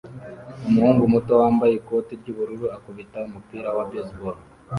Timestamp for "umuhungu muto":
0.67-1.31